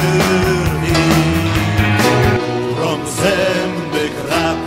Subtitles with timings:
[0.00, 1.40] wyrwij.
[3.20, 4.58] Zęby krab,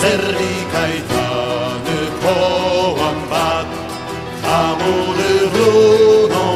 [0.00, 3.70] zerwij kajtany, połam bat,
[5.54, 6.46] runą,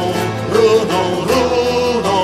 [0.55, 2.19] runą, runą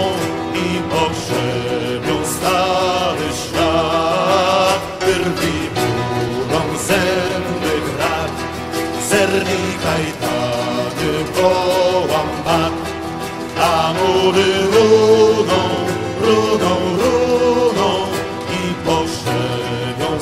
[0.54, 4.82] i pogrzebią stary ślad.
[5.00, 8.34] Wyrwij murom zęby krab,
[9.10, 12.30] zerwij kajtany, połam
[13.60, 14.69] a mury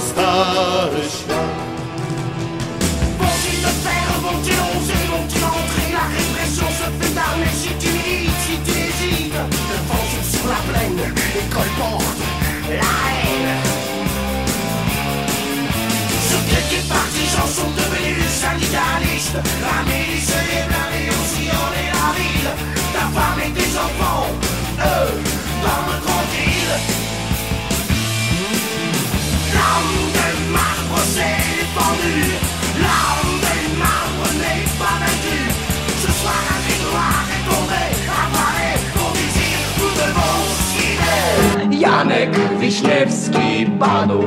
[0.08, 1.50] stary świat.
[3.20, 8.42] Faut-il le faire, vont-ils oser, vont-ils entrer La répression se fait d'armer si tu milites,
[8.46, 9.40] si tu hésites.
[9.72, 11.02] Le vent sur la plaine,
[11.40, 12.20] et colporte
[12.82, 13.54] la haine.
[16.28, 19.40] Ceux qui étaient partisans sont devenus syndicalistes.
[19.66, 19.78] La
[41.80, 44.24] Janek Wiśniewski padł.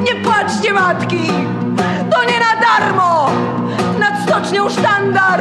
[0.00, 1.26] Nie płaczcie matki!
[2.10, 3.30] To nie na darmo!
[3.98, 5.40] Nad stocznią sztandar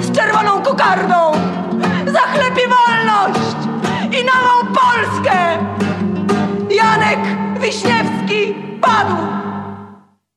[0.00, 1.32] z czerwoną kokardą!
[2.06, 3.56] Za chleb i wolność!
[4.04, 5.58] I nową Polskę!
[6.70, 7.20] Janek
[7.60, 9.47] Wiśniewski padł!